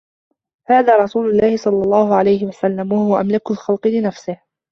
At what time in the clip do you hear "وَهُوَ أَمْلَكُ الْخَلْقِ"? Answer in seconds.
2.93-3.87